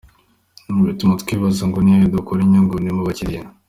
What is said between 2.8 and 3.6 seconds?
mu bakiliya.